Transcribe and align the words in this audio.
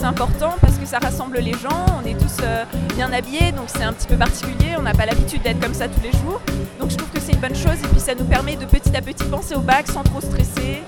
c'est 0.00 0.06
important 0.06 0.54
parce 0.62 0.78
que 0.78 0.86
ça 0.86 0.98
rassemble 0.98 1.40
les 1.40 1.52
gens, 1.52 1.84
on 2.02 2.08
est 2.08 2.14
tous 2.14 2.38
euh, 2.42 2.64
bien 2.94 3.12
habillés, 3.12 3.52
donc 3.52 3.66
c'est 3.66 3.82
un 3.82 3.92
petit 3.92 4.06
peu 4.06 4.16
particulier, 4.16 4.74
on 4.78 4.82
n'a 4.82 4.94
pas 4.94 5.04
l'habitude 5.04 5.42
d'être 5.42 5.60
comme 5.60 5.74
ça 5.74 5.88
tous 5.88 6.00
les 6.02 6.12
jours. 6.12 6.40
Donc 6.80 6.88
je 6.88 6.96
trouve 6.96 7.10
que 7.10 7.20
c'est 7.20 7.32
une 7.32 7.40
bonne 7.40 7.54
chose 7.54 7.76
et 7.84 7.86
puis 7.86 8.00
ça 8.00 8.14
nous 8.14 8.24
permet 8.24 8.56
de 8.56 8.64
petit 8.64 8.96
à 8.96 9.02
petit 9.02 9.24
penser 9.24 9.54
au 9.54 9.60
bac 9.60 9.88
sans 9.88 10.02
trop 10.02 10.22
stresser. 10.22 10.82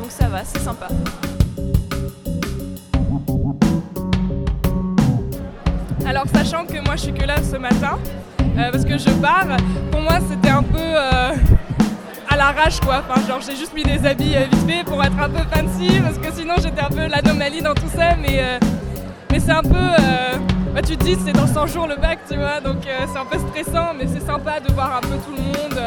Donc 0.00 0.10
ça 0.10 0.28
va, 0.28 0.44
c'est 0.44 0.60
sympa. 0.60 0.86
Alors 6.06 6.26
sachant 6.32 6.64
que 6.64 6.84
moi 6.84 6.94
je 6.94 7.00
suis 7.00 7.12
que 7.12 7.24
là 7.24 7.42
ce 7.42 7.56
matin, 7.56 7.98
euh, 8.38 8.70
parce 8.70 8.84
que 8.84 8.96
je 8.96 9.10
pars, 9.20 9.56
pour 9.90 10.02
moi 10.02 10.18
c'était 10.30 10.50
un 10.50 10.62
peu 10.62 10.78
euh, 10.78 11.32
à 12.32 12.36
l'arrache 12.36 12.80
quoi. 12.80 13.02
Enfin 13.08 13.26
genre 13.26 13.40
j'ai 13.46 13.56
juste 13.56 13.74
mis 13.74 13.82
des 13.82 14.06
habits 14.06 14.36
euh, 14.36 14.46
vite 14.66 14.86
pour 14.86 15.02
être 15.04 15.18
un 15.18 15.28
peu 15.28 15.42
fancy, 15.52 16.00
parce 16.00 16.18
que 16.18 16.32
sinon 16.34 16.54
j'étais 16.62 16.80
un 16.80 16.88
peu 16.88 17.06
l'anomalie 17.06 17.60
dans 17.60 17.74
tout 17.74 17.90
ça, 17.94 18.16
mais, 18.20 18.42
mais 19.30 19.40
c'est 19.40 19.52
un 19.52 19.62
peu... 19.62 19.92
Bah, 20.74 20.80
tu 20.80 20.96
te 20.96 21.04
dis 21.04 21.16
c'est 21.22 21.32
dans 21.32 21.46
100 21.46 21.66
jours 21.66 21.86
le 21.86 21.96
bac 21.96 22.20
tu 22.30 22.36
vois, 22.36 22.60
donc 22.60 22.78
c'est 22.84 23.18
un 23.18 23.26
peu 23.26 23.38
stressant, 23.38 23.92
mais 23.98 24.06
c'est 24.06 24.24
sympa 24.24 24.58
de 24.60 24.72
voir 24.72 24.96
un 24.96 25.00
peu 25.00 25.16
tout 25.26 25.32
le 25.36 25.42
monde, 25.42 25.86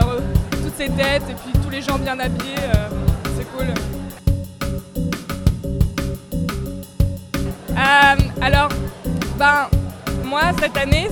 toutes 0.51 0.77
ces 0.77 0.89
têtes 0.89 1.23
et 1.29 1.33
puis 1.33 1.59
tous 1.63 1.69
les 1.71 1.81
gens 1.81 1.97
bien 1.97 2.19
habillés, 2.19 2.55
c'est 3.35 3.45
cool. 3.57 3.73
alors, 8.41 8.69
ben, 9.37 9.67
moi, 10.23 10.41
cette 10.59 10.77
année, 10.77 11.07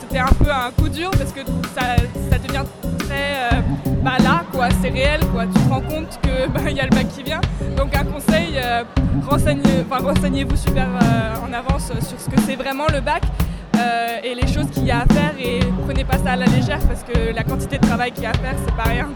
c'était 0.00 0.18
un 0.18 0.32
peu 0.42 0.50
un 0.50 0.70
coup 0.70 0.88
dur 0.88 1.10
parce 1.10 1.32
que 1.32 1.40
ça, 1.74 2.38
devient 2.38 2.64
très 3.08 3.52
euh, 3.52 3.60
bah 4.02 4.18
là, 4.22 4.44
quoi, 4.52 4.68
c'est 4.82 4.90
réel, 4.90 5.20
quoi. 5.32 5.46
Tu 5.46 5.52
te 5.52 5.68
rends 5.68 5.80
compte 5.80 6.18
qu'il 6.22 6.52
bah, 6.54 6.70
y 6.70 6.80
a 6.80 6.84
le 6.84 6.90
bac 6.90 7.08
qui 7.08 7.22
vient. 7.22 7.40
Donc 7.76 7.96
un 7.96 8.04
conseil, 8.04 8.56
euh, 8.56 8.84
renseignez-vous 9.26 10.56
super 10.56 10.86
euh, 10.86 11.46
en 11.46 11.52
avance 11.52 11.86
sur 11.86 12.20
ce 12.20 12.28
que 12.28 12.40
c'est 12.46 12.56
vraiment 12.56 12.86
le 12.92 13.00
bac. 13.00 13.22
et 14.24 14.34
les 14.34 14.48
choses 14.52 14.68
qu'il 14.72 14.84
y 14.84 14.90
a 14.90 15.02
à 15.02 15.06
faire 15.06 15.34
et 15.38 15.60
prenez 15.86 16.04
pas 16.04 16.18
ça 16.18 16.32
à 16.32 16.36
la 16.36 16.46
légère 16.46 16.80
parce 16.80 17.04
que 17.04 17.32
la 17.32 17.44
quantité 17.44 17.78
de 17.78 17.86
travail 17.86 18.10
qu'il 18.10 18.24
y 18.24 18.26
a 18.26 18.30
à 18.30 18.34
faire 18.34 18.56
c'est 18.64 18.74
pas 18.74 18.88
rien 18.94 19.08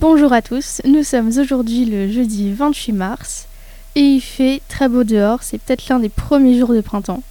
Bonjour 0.00 0.32
à 0.32 0.42
tous, 0.42 0.82
nous 0.84 1.04
sommes 1.04 1.28
aujourd'hui 1.28 1.84
le 1.84 2.10
jeudi 2.10 2.52
28 2.52 2.92
mars 2.92 3.46
et 3.94 4.00
il 4.00 4.20
fait 4.20 4.60
très 4.68 4.88
beau 4.88 5.04
dehors, 5.04 5.42
c'est 5.42 5.58
peut-être 5.58 5.88
l'un 5.88 6.00
des 6.00 6.08
premiers 6.08 6.58
jours 6.58 6.74
de 6.74 6.80
printemps. 6.80 7.22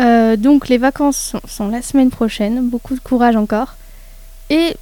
Euh, 0.00 0.36
donc 0.36 0.68
les 0.68 0.78
vacances 0.78 1.34
sont, 1.46 1.68
la 1.68 1.82
semaine 1.82 2.10
prochaine, 2.10 2.68
beaucoup 2.68 2.94
de 2.94 3.00
courage 3.00 3.36
encore. 3.36 3.76
Et, 4.50 4.74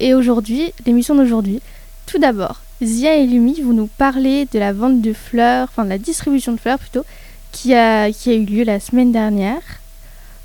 et 0.00 0.14
aujourd'hui, 0.14 0.72
l'émission 0.86 1.14
d'aujourd'hui, 1.14 1.60
tout 2.06 2.18
d'abord, 2.18 2.60
Zia 2.82 3.16
et 3.16 3.26
Lumi 3.26 3.60
vont 3.60 3.72
nous 3.72 3.86
parler 3.86 4.46
de 4.52 4.58
la 4.58 4.72
vente 4.72 5.00
de 5.00 5.12
fleurs, 5.12 5.68
enfin 5.70 5.84
de 5.84 5.90
la 5.90 5.98
distribution 5.98 6.52
de 6.52 6.58
fleurs 6.58 6.78
plutôt, 6.78 7.04
qui 7.52 7.74
a, 7.74 8.10
qui 8.10 8.30
a 8.30 8.34
eu 8.34 8.44
lieu 8.44 8.64
la 8.64 8.80
semaine 8.80 9.12
dernière. 9.12 9.62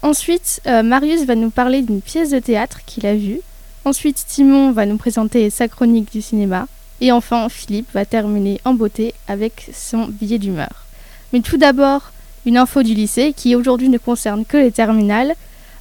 Ensuite, 0.02 0.62
euh, 0.66 0.82
Marius 0.82 1.26
va 1.26 1.36
nous 1.36 1.52
parler 1.52 1.82
d'une 1.82 2.02
pièce 2.02 2.32
de 2.32 2.40
théâtre 2.40 2.80
qu'il 2.86 3.06
a 3.06 3.16
vue. 3.16 3.42
Ensuite, 3.86 4.26
Timon 4.28 4.72
va 4.72 4.86
nous 4.86 4.98
présenter 4.98 5.50
sa 5.50 5.68
chronique 5.68 6.12
du 6.12 6.22
cinéma. 6.22 6.68
Et 7.02 7.12
enfin, 7.12 7.50
Philippe 7.50 7.92
va 7.94 8.06
terminer 8.06 8.62
en 8.64 8.74
beauté 8.74 9.14
avec 9.28 9.70
son 9.74 10.06
billet 10.08 10.40
d'humeur. 10.40 10.86
Mais 11.34 11.42
tout 11.42 11.58
d'abord, 11.58 12.12
une 12.46 12.58
info 12.58 12.84
du 12.84 12.94
lycée 12.94 13.34
qui 13.36 13.56
aujourd'hui 13.56 13.90
ne 13.90 13.98
concerne 13.98 14.46
que 14.46 14.58
les 14.58 14.72
terminales. 14.72 15.36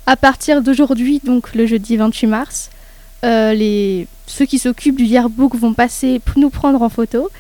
À 0.06 0.16
partir 0.16 0.62
d'aujourd'hui, 0.62 1.20
donc 1.24 1.54
le 1.54 1.66
jeudi 1.66 1.96
28 1.96 2.26
mars, 2.26 2.70
euh, 3.24 4.04
ceux 4.26 4.46
qui 4.46 4.58
s'occupent 4.58 4.96
du 4.96 5.04
yearbook 5.04 5.54
vont 5.54 5.74
passer 5.74 6.18
pour 6.18 6.38
nous 6.38 6.50
prendre 6.50 6.82
en 6.82 6.88
photo. 6.88 7.30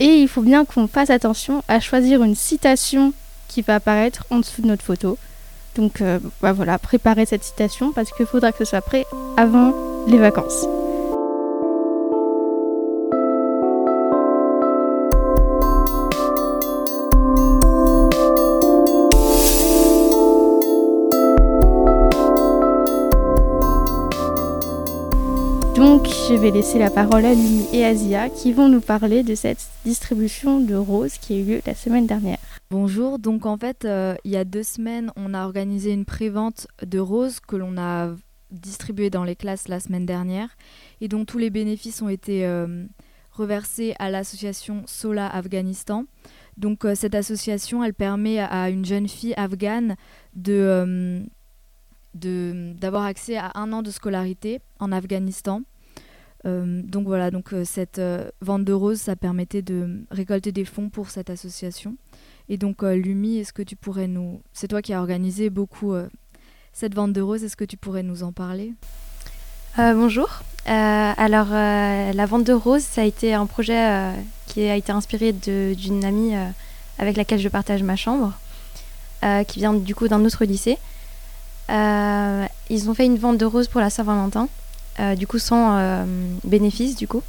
Et 0.00 0.20
il 0.20 0.28
faut 0.28 0.42
bien 0.42 0.64
qu'on 0.64 0.88
fasse 0.88 1.10
attention 1.10 1.62
à 1.68 1.80
choisir 1.80 2.22
une 2.22 2.34
citation 2.34 3.12
qui 3.48 3.62
va 3.62 3.76
apparaître 3.76 4.26
en 4.30 4.38
dessous 4.38 4.62
de 4.62 4.66
notre 4.66 4.84
photo. 4.84 5.16
Donc 5.76 6.00
euh, 6.00 6.18
bah 6.42 6.52
voilà, 6.52 6.78
préparez 6.78 7.26
cette 7.26 7.44
citation 7.44 7.92
parce 7.92 8.10
qu'il 8.12 8.26
faudra 8.26 8.52
que 8.52 8.58
ce 8.58 8.64
soit 8.64 8.80
prêt 8.80 9.06
avant 9.36 9.72
les 10.06 10.18
vacances. 10.18 10.66
Donc 25.86 26.08
je 26.08 26.34
vais 26.34 26.50
laisser 26.50 26.80
la 26.80 26.90
parole 26.90 27.24
à 27.24 27.32
Lumi 27.32 27.68
et 27.72 27.84
Asia 27.84 28.28
qui 28.28 28.52
vont 28.52 28.68
nous 28.68 28.80
parler 28.80 29.22
de 29.22 29.36
cette 29.36 29.64
distribution 29.84 30.58
de 30.58 30.74
roses 30.74 31.16
qui 31.16 31.34
a 31.34 31.36
eu 31.36 31.44
lieu 31.44 31.60
la 31.64 31.76
semaine 31.76 32.08
dernière. 32.08 32.40
Bonjour, 32.72 33.20
donc 33.20 33.46
en 33.46 33.56
fait 33.56 33.84
euh, 33.84 34.16
il 34.24 34.32
y 34.32 34.36
a 34.36 34.44
deux 34.44 34.64
semaines 34.64 35.12
on 35.14 35.32
a 35.32 35.44
organisé 35.44 35.92
une 35.92 36.04
prévente 36.04 36.66
de 36.84 36.98
roses 36.98 37.38
que 37.38 37.54
l'on 37.54 37.78
a 37.78 38.10
distribuée 38.50 39.10
dans 39.10 39.22
les 39.22 39.36
classes 39.36 39.68
la 39.68 39.78
semaine 39.78 40.06
dernière 40.06 40.56
et 41.00 41.06
dont 41.06 41.24
tous 41.24 41.38
les 41.38 41.50
bénéfices 41.50 42.02
ont 42.02 42.08
été 42.08 42.44
euh, 42.44 42.84
reversés 43.30 43.94
à 44.00 44.10
l'association 44.10 44.82
Sola 44.86 45.28
Afghanistan. 45.28 46.04
Donc 46.56 46.84
euh, 46.84 46.96
cette 46.96 47.14
association 47.14 47.84
elle 47.84 47.94
permet 47.94 48.40
à 48.40 48.70
une 48.70 48.84
jeune 48.84 49.06
fille 49.06 49.34
afghane 49.36 49.94
d'avoir 50.34 50.88
accès 53.04 53.36
à 53.36 53.52
un 53.54 53.72
an 53.72 53.82
de 53.82 53.92
scolarité 53.92 54.60
en 54.80 54.90
Afghanistan. 54.90 55.62
Euh, 56.46 56.82
donc 56.84 57.06
voilà, 57.06 57.30
donc 57.30 57.52
euh, 57.52 57.64
cette 57.64 57.98
euh, 57.98 58.28
vente 58.40 58.64
de 58.64 58.72
roses, 58.72 59.00
ça 59.00 59.16
permettait 59.16 59.62
de 59.62 60.04
récolter 60.10 60.52
des 60.52 60.64
fonds 60.64 60.88
pour 60.88 61.10
cette 61.10 61.30
association. 61.30 61.96
Et 62.48 62.56
donc 62.56 62.82
Lumi, 62.82 63.38
est-ce 63.38 63.52
que 63.52 63.62
tu 63.62 63.74
pourrais 63.74 64.06
nous, 64.06 64.40
c'est 64.52 64.68
toi 64.68 64.80
qui 64.80 64.92
as 64.92 65.00
organisé 65.00 65.50
beaucoup 65.50 65.94
cette 66.72 66.94
vente 66.94 67.12
de 67.12 67.20
roses, 67.20 67.42
est-ce 67.42 67.56
que 67.56 67.64
tu 67.64 67.76
pourrais 67.76 68.04
nous 68.04 68.22
en 68.22 68.30
parler? 68.30 68.72
Bonjour. 69.76 70.28
alors 70.64 71.48
la 71.48 72.26
vente 72.26 72.44
de 72.44 72.52
roses, 72.52 72.84
ça 72.84 73.00
a 73.00 73.04
été 73.04 73.34
un 73.34 73.46
projet 73.46 74.12
qui 74.46 74.62
a 74.62 74.76
été 74.76 74.92
inspiré 74.92 75.32
d'une 75.32 76.04
amie 76.04 76.34
avec 77.00 77.16
laquelle 77.16 77.40
je 77.40 77.48
partage 77.48 77.82
ma 77.82 77.96
chambre, 77.96 78.32
qui 79.48 79.58
vient 79.58 79.74
du 79.74 79.96
coup 79.96 80.06
d'un 80.06 80.24
autre 80.24 80.44
lycée. 80.44 80.78
Ils 81.68 82.88
ont 82.88 82.94
fait 82.94 83.06
une 83.06 83.18
vente 83.18 83.38
de 83.38 83.44
roses 83.44 83.66
pour 83.66 83.80
la 83.80 83.90
Saint-Valentin, 83.90 84.48
du 85.16 85.26
coup 85.26 85.38
sans 85.38 85.76
euh, 85.76 86.04
bénéfice 86.44 86.96
du 86.96 87.08
coup. 87.08 87.22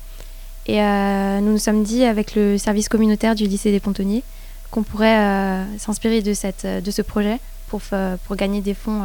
Et 0.68 0.82
nous 0.82 1.52
nous 1.54 1.58
sommes 1.58 1.84
dit 1.84 2.04
avec 2.04 2.36
le 2.36 2.58
service 2.58 2.90
communautaire 2.90 3.36
du 3.36 3.46
lycée 3.46 3.72
des 3.72 3.80
Pontonniers 3.80 4.24
qu'on 4.70 4.84
pourrait 4.84 5.66
s'inspirer 5.78 6.22
de, 6.22 6.82
de 6.82 6.92
ce 6.92 7.02
projet 7.02 7.40
pour, 7.70 7.80
pour 8.26 8.36
gagner 8.36 8.60
des 8.60 8.74
fonds 8.74 9.04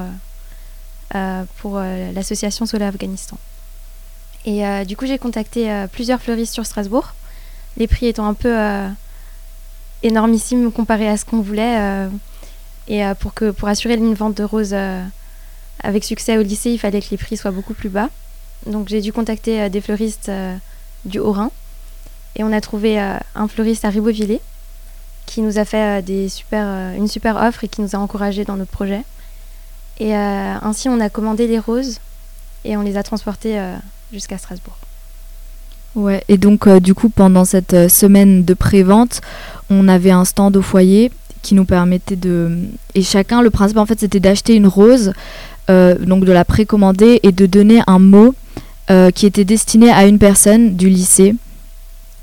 pour 1.59 1.79
l'association 1.79 2.67
Sola 2.67 2.89
Afghanistan. 2.89 3.39
Et 4.45 4.65
du 4.87 4.97
coup, 4.97 5.07
j'ai 5.07 5.19
contacté 5.19 5.73
plusieurs 5.93 6.21
fleuristes 6.21 6.53
sur 6.53 6.67
Strasbourg, 6.67 7.15
les 7.77 7.87
prix 7.87 8.07
étant 8.07 8.27
un 8.27 8.35
peu 8.35 8.57
énormissimes 10.03 10.73
comparé 10.73 11.09
à 11.09 11.17
ce 11.17 11.25
qu'on 11.25 11.43
voulait. 11.43 12.09
et 12.89 13.05
pour, 13.21 13.35
que, 13.35 13.53
pour 13.53 13.69
assurer 13.69 13.95
une 13.95 14.15
vente 14.15 14.37
de 14.37 14.43
roses 14.43 14.75
avec 15.83 16.03
succès 16.03 16.39
au 16.39 16.43
lycée, 16.43 16.71
il 16.71 16.79
fallait 16.79 17.01
que 17.01 17.11
les 17.13 17.19
prix 17.19 17.37
soient 17.37 17.53
beaucoup 17.53 17.75
plus 17.75 17.89
bas. 17.89 18.09
Donc 18.67 18.89
j'ai 18.89 19.01
dû 19.01 19.13
contacter 19.13 19.63
euh, 19.63 19.69
des 19.69 19.81
fleuristes 19.81 20.29
euh, 20.29 20.55
du 21.05 21.19
Haut-Rhin. 21.19 21.51
Et 22.37 22.45
on 22.45 22.53
a 22.53 22.61
trouvé 22.61 23.01
euh, 23.01 23.19
un 23.35 23.49
fleuriste 23.49 23.85
à 23.85 23.91
Ribeauvillé 23.91 24.41
qui 25.27 25.41
nous 25.41 25.59
a 25.59 25.65
fait 25.65 26.05
une 26.51 27.09
super 27.09 27.37
offre 27.37 27.65
et 27.65 27.69
qui 27.69 27.81
nous 27.81 27.97
a 27.97 27.99
encouragés 27.99 28.45
dans 28.45 28.57
notre 28.57 28.71
projet. 28.71 29.03
Et 29.99 30.15
ainsi, 30.15 30.91
on 30.91 31.01
a 31.01 31.09
commandé 31.09 31.47
des 31.47 31.59
roses 31.59 32.01
et 32.65 32.77
on 32.77 32.83
les 32.83 32.99
a 32.99 33.03
transportées 33.03 33.59
jusqu'à 34.13 34.37
Strasbourg. 34.37 34.77
Ouais, 35.95 36.23
et 36.29 36.37
donc 36.37 36.69
du 36.81 36.93
coup, 36.93 37.09
pendant 37.09 37.47
cette 37.47 37.89
semaine 37.89 38.45
de 38.45 38.53
pré-vente, 38.53 39.23
on 39.71 39.89
avait 39.89 40.11
un 40.11 40.27
stand 40.27 40.55
au 40.57 40.61
foyer 40.61 41.11
qui 41.43 41.55
nous 41.55 41.65
permettait 41.65 42.17
de... 42.17 42.59
Et 42.95 43.03
chacun, 43.03 43.43
le 43.43 43.51
principe 43.51 43.77
en 43.77 43.87
fait, 43.87 44.01
c'était 44.01 44.21
d'acheter 44.21 44.55
une 44.55 44.67
rose 44.67 45.13
euh, 45.71 45.97
donc 45.97 46.25
de 46.25 46.33
la 46.33 46.45
précommander 46.45 47.21
et 47.23 47.31
de 47.31 47.47
donner 47.47 47.83
un 47.87 48.01
mot 48.01 48.35
euh, 48.91 49.11
qui 49.13 49.27
était 49.27 49.45
destiné 49.45 49.91
à 49.91 50.07
une 50.07 50.19
personne 50.19 50.75
du 50.75 50.89
lycée 50.89 51.37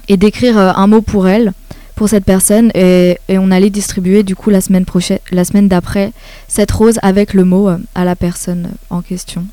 et 0.10 0.18
d'écrire 0.18 0.58
euh, 0.58 0.72
un 0.76 0.88
mot 0.88 1.02
pour 1.02 1.30
elle, 1.30 1.54
pour 1.96 2.10
cette 2.10 2.26
personne 2.26 2.70
et, 2.76 3.18
on 3.30 3.52
allait 3.52 3.70
distribuer 3.70 4.24
du 4.24 4.36
coup 4.36 4.50
la 4.50 4.60
semaine 4.60 4.84
prochaine, 4.84 5.20
la 5.32 5.46
semaine 5.46 5.70
d'après 5.70 6.12
cette 6.50 6.72
rose 6.72 7.00
avec 7.02 7.34
le 7.34 7.46
mot 7.46 7.70
à 7.96 8.06
la 8.06 8.16
personne 8.18 8.72
en 8.90 9.02
question. 9.02 9.46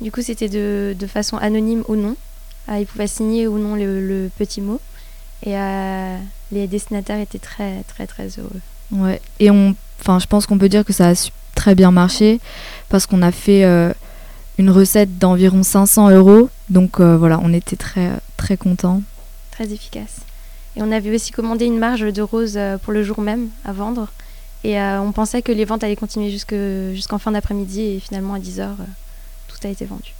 Du 0.00 0.10
coup, 0.12 0.22
c'était 0.22 0.48
de, 0.48 1.06
façon 1.06 1.36
anonyme 1.36 1.84
ou 1.88 1.96
non. 1.96 2.16
il 2.72 2.86
pouvait 2.86 3.08
signer 3.08 3.46
ou 3.46 3.58
non 3.58 3.74
le, 3.74 4.30
petit 4.36 4.60
mot. 4.60 4.80
Et 5.44 5.54
les 6.52 6.66
destinataires 6.66 7.20
étaient 7.20 7.38
très, 7.38 7.82
très, 7.84 8.06
très 8.06 8.28
heureux. 8.38 8.60
Ouais. 8.90 9.20
Et 9.38 9.50
on, 9.50 9.74
enfin, 10.00 10.18
je 10.18 10.26
pense 10.26 10.46
qu'on 10.46 10.58
peut 10.58 10.68
dire 10.68 10.84
que 10.84 10.92
ça 10.92 11.10
a 11.10 11.30
très 11.54 11.74
bien 11.74 11.90
marché 11.90 12.40
parce 12.88 13.06
qu'on 13.06 13.22
a 13.22 13.32
fait 13.32 13.64
euh, 13.64 13.92
une 14.58 14.70
recette 14.70 15.18
d'environ 15.18 15.62
500 15.62 16.10
euros. 16.10 16.48
Donc 16.70 17.00
euh, 17.00 17.16
voilà, 17.16 17.40
on 17.42 17.52
était 17.52 17.76
très, 17.76 18.12
très 18.36 18.56
contents. 18.56 19.02
Très 19.50 19.72
efficace. 19.72 20.20
Et 20.76 20.82
on 20.82 20.92
avait 20.92 21.14
aussi 21.14 21.32
commandé 21.32 21.64
une 21.64 21.78
marge 21.78 22.12
de 22.12 22.22
roses 22.22 22.58
pour 22.82 22.92
le 22.92 23.02
jour 23.02 23.20
même 23.20 23.48
à 23.64 23.72
vendre. 23.72 24.08
Et 24.64 24.80
on 24.80 25.12
pensait 25.12 25.42
que 25.42 25.52
les 25.52 25.64
ventes 25.64 25.82
allaient 25.82 25.96
continuer 25.96 26.30
jusqu'en 26.30 27.18
fin 27.18 27.32
d'après-midi 27.32 27.80
et 27.80 28.00
finalement 28.00 28.34
à 28.34 28.38
10h, 28.38 28.68
tout 29.48 29.56
a 29.64 29.68
été 29.68 29.84
vendu. 29.84 30.14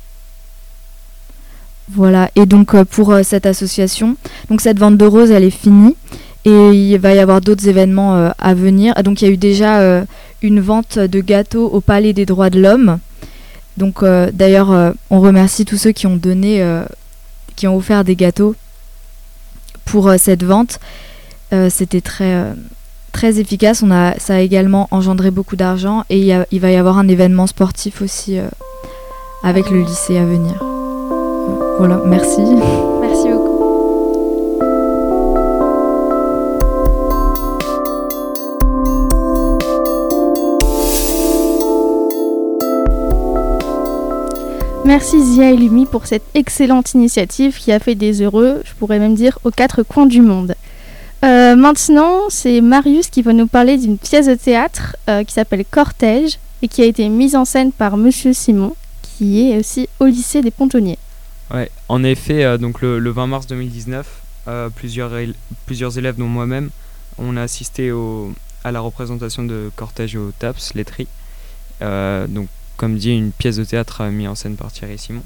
Voilà, 1.90 2.30
et 2.36 2.44
donc 2.44 2.80
pour 2.84 3.14
cette 3.22 3.46
association, 3.46 4.16
donc 4.50 4.60
cette 4.60 4.78
vente 4.78 4.98
de 4.98 5.06
roses, 5.06 5.30
elle 5.30 5.44
est 5.44 5.50
finie. 5.50 5.96
Et 6.44 6.70
il 6.70 6.98
va 6.98 7.14
y 7.14 7.18
avoir 7.18 7.40
d'autres 7.40 7.68
événements 7.68 8.16
euh, 8.16 8.30
à 8.38 8.54
venir. 8.54 8.94
Donc 9.02 9.20
il 9.20 9.26
y 9.26 9.28
a 9.28 9.30
eu 9.30 9.36
déjà 9.36 9.80
euh, 9.80 10.04
une 10.40 10.60
vente 10.60 10.98
de 10.98 11.20
gâteaux 11.20 11.66
au 11.66 11.80
Palais 11.80 12.12
des 12.12 12.26
droits 12.26 12.50
de 12.50 12.60
l'homme. 12.60 12.98
Donc 13.76 14.02
euh, 14.02 14.30
d'ailleurs, 14.32 14.94
on 15.10 15.20
remercie 15.20 15.64
tous 15.64 15.76
ceux 15.76 15.92
qui 15.92 16.06
ont 16.06 16.16
donné, 16.16 16.64
qui 17.54 17.66
ont 17.66 17.76
offert 17.76 18.02
des 18.04 18.16
gâteaux 18.16 18.54
pour 19.84 20.10
cette 20.18 20.42
vente. 20.42 20.80
C'était 21.70 22.00
très, 22.00 22.54
très 23.12 23.38
efficace. 23.38 23.82
On 23.82 23.90
a, 23.90 24.18
ça 24.18 24.34
a 24.34 24.40
également 24.40 24.88
engendré 24.90 25.30
beaucoup 25.30 25.56
d'argent 25.56 26.04
et 26.10 26.32
il, 26.50 26.60
va 26.60 26.70
y 26.70 26.76
avoir 26.76 26.98
un 26.98 27.08
événement 27.08 27.46
sportif 27.46 28.02
aussi 28.02 28.38
avec 29.42 29.70
le 29.70 29.82
lycée 29.82 30.18
à 30.18 30.24
venir. 30.24 30.67
Voilà, 31.78 32.00
merci. 32.04 32.40
Merci 33.00 33.28
beaucoup. 33.28 33.58
Merci 44.84 45.22
Zia 45.22 45.50
et 45.50 45.56
Lumi 45.56 45.86
pour 45.86 46.06
cette 46.06 46.24
excellente 46.34 46.94
initiative 46.94 47.56
qui 47.58 47.70
a 47.72 47.78
fait 47.78 47.94
des 47.94 48.22
heureux, 48.22 48.62
je 48.64 48.72
pourrais 48.74 48.98
même 48.98 49.14
dire, 49.14 49.38
aux 49.44 49.50
quatre 49.50 49.82
coins 49.82 50.06
du 50.06 50.20
monde. 50.20 50.54
Euh, 51.24 51.54
maintenant, 51.56 52.22
c'est 52.28 52.60
Marius 52.60 53.08
qui 53.08 53.22
va 53.22 53.32
nous 53.32 53.46
parler 53.46 53.76
d'une 53.76 53.98
pièce 53.98 54.26
de 54.26 54.34
théâtre 54.34 54.96
euh, 55.08 55.24
qui 55.24 55.34
s'appelle 55.34 55.64
Cortège 55.64 56.38
et 56.62 56.68
qui 56.68 56.82
a 56.82 56.86
été 56.86 57.08
mise 57.08 57.36
en 57.36 57.44
scène 57.44 57.70
par 57.70 57.96
Monsieur 57.96 58.32
Simon, 58.32 58.74
qui 59.02 59.50
est 59.50 59.58
aussi 59.58 59.88
au 60.00 60.06
lycée 60.06 60.42
des 60.42 60.50
Pontonniers. 60.50 60.98
Ouais, 61.50 61.70
en 61.88 62.04
effet, 62.04 62.44
euh, 62.44 62.58
donc 62.58 62.82
le, 62.82 63.10
20 63.10 63.26
mars 63.26 63.46
2019, 63.46 64.22
plusieurs, 64.76 65.12
plusieurs 65.66 65.98
élèves, 65.98 66.16
dont 66.16 66.26
moi-même, 66.26 66.70
on 67.18 67.36
a 67.36 67.42
assisté 67.42 67.92
à 68.64 68.72
la 68.72 68.80
représentation 68.80 69.44
de 69.44 69.70
Cortège 69.76 70.16
au 70.16 70.32
TAPS, 70.38 70.74
Letterie. 70.74 71.08
donc 71.80 72.48
comme 72.78 72.96
dit, 72.96 73.10
une 73.10 73.32
pièce 73.32 73.56
de 73.56 73.64
théâtre 73.64 74.04
mise 74.04 74.28
en 74.28 74.34
scène 74.34 74.56
par 74.56 74.72
Thierry 74.72 74.96
Simon. 74.96 75.24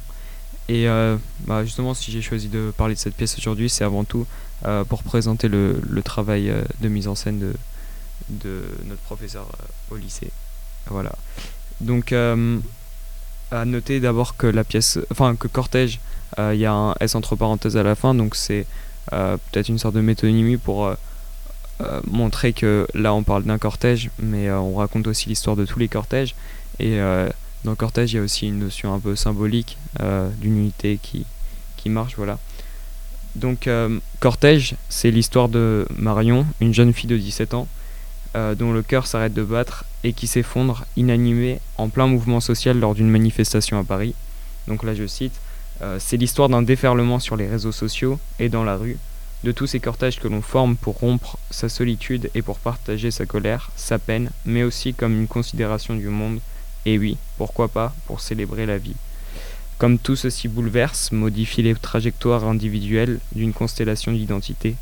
Et 0.68 0.88
euh, 0.88 1.16
bah, 1.46 1.64
justement, 1.64 1.92
si 1.92 2.10
j'ai 2.10 2.22
choisi 2.22 2.48
de 2.48 2.72
parler 2.76 2.94
de 2.94 2.98
cette 2.98 3.14
pièce 3.14 3.36
aujourd'hui, 3.38 3.68
c'est 3.68 3.84
avant 3.84 4.04
tout 4.04 4.26
euh, 4.64 4.84
pour 4.84 5.02
présenter 5.02 5.48
le, 5.48 5.80
travail 6.02 6.48
euh, 6.48 6.62
de 6.80 6.88
mise 6.88 7.08
en 7.08 7.14
scène 7.14 7.38
de, 7.38 7.52
de 8.30 8.62
notre 8.86 9.02
professeur 9.02 9.46
au 9.90 9.96
lycée. 9.96 10.30
Voilà. 10.86 11.12
Donc, 11.80 12.12
à 12.12 13.64
noter 13.66 14.00
d'abord 14.00 14.36
que 14.36 14.46
la 14.46 14.64
pièce, 14.64 14.98
enfin 15.10 15.36
que 15.36 15.46
cortège, 15.46 16.00
il 16.38 16.58
y 16.58 16.66
a 16.66 16.72
un 16.72 16.94
S 17.00 17.14
entre 17.14 17.36
parenthèses 17.36 17.76
à 17.76 17.82
la 17.82 17.94
fin, 17.94 18.14
donc 18.14 18.34
c'est 18.36 18.66
peut-être 19.10 19.68
une 19.68 19.78
sorte 19.78 19.94
de 19.94 20.00
métonymie 20.00 20.56
pour 20.56 20.90
montrer 22.06 22.52
que 22.52 22.86
là 22.94 23.12
on 23.12 23.22
parle 23.22 23.44
d'un 23.44 23.58
cortège, 23.58 24.10
mais 24.18 24.50
on 24.50 24.76
raconte 24.76 25.06
aussi 25.06 25.28
l'histoire 25.28 25.56
de 25.56 25.64
tous 25.64 25.78
les 25.78 25.88
cortèges. 25.88 26.34
Et 26.78 27.00
dans 27.64 27.70
le 27.70 27.76
cortège, 27.76 28.12
il 28.12 28.16
y 28.16 28.18
a 28.18 28.22
aussi 28.22 28.48
une 28.48 28.58
notion 28.58 28.92
un 28.92 28.98
peu 28.98 29.14
symbolique 29.14 29.78
euh, 30.00 30.28
d'une 30.40 30.58
unité 30.58 30.98
qui, 31.00 31.24
qui 31.76 31.90
marche. 31.90 32.14
Voilà. 32.16 32.38
Donc, 33.36 33.66
euh, 33.66 33.98
cortège, 34.20 34.74
c'est 34.88 35.10
l'histoire 35.10 35.48
de 35.48 35.86
Marion, 35.96 36.44
une 36.60 36.74
jeune 36.74 36.92
fille 36.92 37.08
de 37.08 37.16
17 37.16 37.54
ans, 37.54 37.68
euh, 38.34 38.54
dont 38.54 38.72
le 38.72 38.82
cœur 38.82 39.06
s'arrête 39.06 39.32
de 39.32 39.44
battre 39.44 39.84
et 40.02 40.12
qui 40.12 40.26
s'effondre 40.26 40.84
inanimée 40.96 41.60
en 41.78 41.88
plein 41.88 42.08
mouvement 42.08 42.40
social 42.40 42.78
lors 42.78 42.94
d'une 42.94 43.08
manifestation 43.08 43.78
à 43.78 43.84
Paris. 43.84 44.14
Donc 44.66 44.82
là, 44.82 44.94
je 44.94 45.06
cite 45.06 45.34
C'est 45.98 46.16
l'histoire 46.16 46.48
d'un 46.48 46.62
déferlement 46.62 47.18
sur 47.18 47.36
les 47.36 47.48
réseaux 47.48 47.72
sociaux 47.72 48.20
et 48.38 48.48
dans 48.48 48.62
la 48.62 48.76
rue, 48.76 48.98
de 49.42 49.50
tous 49.50 49.66
ces 49.66 49.80
cortèges 49.80 50.20
que 50.20 50.28
l'on 50.28 50.42
forme 50.42 50.76
pour 50.76 50.98
rompre 50.98 51.38
sa 51.50 51.68
solitude 51.68 52.30
et 52.34 52.42
pour 52.42 52.58
partager 52.58 53.10
sa 53.10 53.26
colère, 53.26 53.70
sa 53.76 53.98
peine, 53.98 54.30
mais 54.44 54.62
aussi 54.62 54.94
comme 54.94 55.18
une 55.18 55.26
considération 55.26 55.94
du 55.94 56.08
monde 56.08 56.38
et 56.84 56.98
oui, 56.98 57.16
pourquoi 57.38 57.68
pas, 57.68 57.94
pour 58.06 58.20
célébrer 58.20 58.66
la 58.66 58.78
vie. 58.78 58.96
Comme 59.78 59.98
tout 59.98 60.16
ceci 60.16 60.48
bouleverse, 60.48 61.12
modifie 61.12 61.62
les 61.62 61.74
trajectoires 61.74 62.44
individuelles 62.44 63.20
d'une 63.34 63.52
constellation 63.52 64.12
d'identité, 64.12 64.76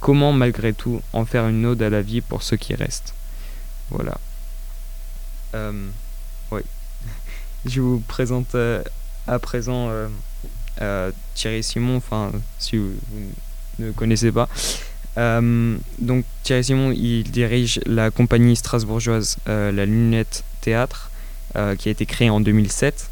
comment 0.00 0.32
malgré 0.32 0.72
tout 0.72 1.00
en 1.12 1.24
faire 1.24 1.46
une 1.48 1.64
ode 1.66 1.82
à 1.82 1.90
la 1.90 2.02
vie 2.02 2.20
pour 2.20 2.42
ceux 2.42 2.56
qui 2.56 2.74
restent 2.74 3.14
Voilà. 3.90 4.18
Euh, 5.54 5.88
oui. 6.50 6.62
Je 7.66 7.80
vous 7.80 8.00
présente 8.00 8.54
euh, 8.54 8.82
à 9.26 9.38
présent 9.38 9.88
euh, 9.90 10.08
Thierry 11.34 11.62
Simon, 11.62 11.96
enfin, 11.96 12.32
si 12.58 12.76
vous, 12.76 12.90
ne 13.78 13.90
connaissez 13.92 14.32
pas. 14.32 14.48
donc 15.16 16.24
Thierry 16.42 16.64
Simon, 16.64 16.92
il 16.92 17.24
dirige 17.24 17.80
la 17.86 18.10
compagnie 18.10 18.56
strasbourgeoise 18.56 19.36
La 19.46 19.86
Lunette 19.86 20.44
Théâtre, 20.62 21.10
euh, 21.54 21.76
qui 21.76 21.90
a 21.90 21.92
été 21.92 22.06
créée 22.06 22.30
en 22.30 22.40
2007 22.40 23.10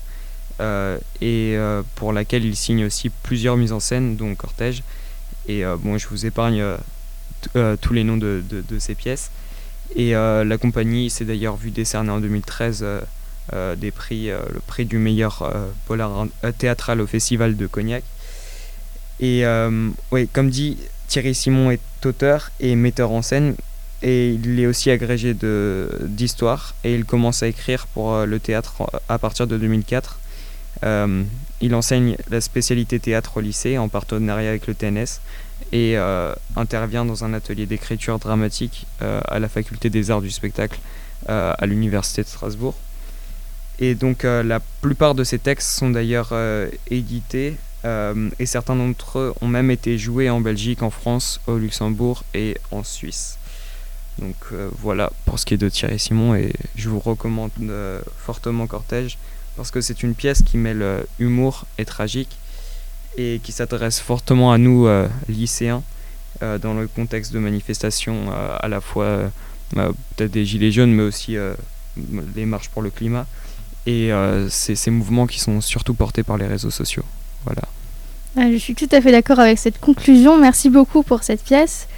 euh, 0.61 0.97
et 1.21 1.57
euh, 1.57 1.83
pour 1.97 2.15
laquelle 2.15 2.43
il 2.47 2.57
signe 2.57 2.87
aussi 2.87 3.11
plusieurs 3.11 3.59
mises 3.59 3.73
en 3.73 3.81
scène, 3.81 4.17
dont 4.17 4.35
Cortège. 4.35 4.83
Et 5.47 5.63
bon, 5.81 5.99
je 5.99 6.07
vous 6.07 6.27
épargne 6.27 6.63
tous 7.81 7.93
les 7.93 8.05
noms 8.05 8.17
de, 8.17 8.43
de, 8.49 8.79
ces 8.79 8.95
pièces. 8.95 9.31
Et 9.97 10.13
la 10.13 10.59
compagnie 10.59 11.11
s'est 11.11 11.25
d'ailleurs 11.25 11.57
vue 11.57 11.73
décerner 11.73 12.11
en 12.11 12.21
2013 12.21 12.85
des 13.77 13.91
prix, 13.91 14.29
le 14.29 14.61
prix 14.67 14.85
du 14.85 14.99
meilleur 14.99 15.51
polar 15.87 16.27
théâtral 16.59 17.01
au 17.01 17.07
Festival 17.07 17.57
de 17.57 17.67
Cognac. 17.67 18.05
Et 19.21 19.45
oui, 20.13 20.29
comme 20.33 20.51
dit, 20.51 20.79
Thierry 21.09 21.35
Simon 21.35 21.71
est 21.71 21.81
auteur 22.07 22.51
et 22.61 22.77
metteur 22.77 23.11
en 23.11 23.23
scène, 23.23 23.55
et 24.03 24.31
il 24.31 24.59
est 24.61 24.67
aussi 24.67 24.91
agrégé 24.91 25.35
d'histoire 25.35 26.75
et 26.85 26.95
il 26.95 27.05
commence 27.05 27.43
à 27.43 27.49
écrire 27.49 27.87
pour 27.89 28.15
euh, 28.15 28.27
le 28.27 28.41
théâtre 28.41 28.83
à 29.09 29.19
partir 29.19 29.47
de 29.47 29.59
2004. 29.59 30.19
Euh, 30.85 31.23
il 31.61 31.75
enseigne 31.75 32.17
la 32.31 32.41
spécialité 32.41 32.99
théâtre 32.99 33.37
au 33.37 33.41
lycée 33.41 33.77
en 33.77 33.89
partenariat 33.89 34.49
avec 34.49 34.67
le 34.67 34.75
TNS 34.75 35.21
et 35.73 35.99
euh, 35.99 36.35
intervient 36.57 37.05
dans 37.05 37.25
un 37.25 37.35
atelier 37.35 37.67
d'écriture 37.67 38.19
dramatique 38.19 38.87
à 39.01 39.39
la 39.39 39.49
faculté 39.49 39.91
des 39.91 40.11
arts 40.11 40.23
du 40.23 40.31
spectacle 40.31 40.79
à 41.29 41.67
l'université 41.67 42.23
de 42.23 42.29
Strasbourg. 42.29 42.75
Et 43.81 43.95
donc 43.95 44.25
la 44.25 44.61
plupart 44.83 45.15
de 45.15 45.25
ces 45.25 45.39
textes 45.39 45.71
sont 45.71 45.91
d'ailleurs 45.91 46.35
édités 46.91 47.57
et 47.85 48.47
certains 48.47 48.77
d'entre 48.77 49.19
eux 49.19 49.35
ont 49.41 49.49
même 49.49 49.71
été 49.71 49.97
joués 49.97 50.29
en 50.29 50.43
Belgique, 50.43 50.83
en 50.83 50.91
France, 50.91 51.41
au 51.47 51.57
Luxembourg 51.57 52.25
et 52.35 52.59
en 52.71 52.85
Suisse. 52.85 53.39
Donc 54.21 54.37
euh, 54.53 54.69
voilà 54.79 55.11
pour 55.25 55.39
ce 55.39 55.47
qui 55.47 55.55
est 55.55 55.59
de 55.59 55.69
Thierry 55.69 55.99
Simon 55.99 56.35
et 56.35 56.53
je 56.77 56.89
vous 56.89 57.01
recommande 57.01 57.51
euh, 57.63 58.01
fortement 58.19 58.67
Cortège 58.67 59.19
parce 59.57 59.71
que 59.71 59.81
c'est 59.81 60.03
une 60.03 60.15
pièce 60.15 60.43
qui 60.43 60.59
mêle 60.59 60.83
euh, 60.83 61.03
humour 61.19 61.67
et 61.79 61.85
tragique 61.85 62.37
et 63.17 63.41
qui 63.43 63.53
s'adresse 63.53 63.99
fortement 63.99 64.53
à 64.53 64.59
nous 64.59 64.87
lycéens 65.29 65.83
dans 66.41 66.75
le 66.75 66.87
contexte 66.87 67.33
de 67.33 67.41
manifestations 67.41 68.31
à 68.33 68.69
la 68.69 68.81
fois 68.81 69.33
peut-être 69.75 70.31
des 70.31 70.47
gilets 70.47 70.71
jaunes 70.71 70.93
mais 70.93 71.03
aussi 71.03 71.37
les 72.37 72.47
marches 72.47 72.69
pour 72.69 72.83
le 72.83 72.91
climat 72.91 73.27
et 73.87 74.11
c'est 74.49 74.75
ces 74.75 74.91
mouvements 74.91 75.27
qui 75.27 75.41
sont 75.41 75.61
surtout 75.61 75.95
portés 75.95 76.23
par 76.23 76.37
les 76.37 76.47
réseaux 76.47 76.71
sociaux. 76.71 77.05
Voilà. 77.45 77.63
Ah, 78.37 78.51
je 78.53 78.57
suis 78.57 78.75
tout 78.75 78.89
à 78.93 79.01
fait 79.01 79.11
d'accord 79.11 79.41
avec 79.41 79.59
cette 79.59 79.81
conclusion. 79.81 80.39
Merci 80.39 80.71
beaucoup 80.71 81.03
pour 81.03 81.23
cette 81.23 81.43
pièce 81.43 81.89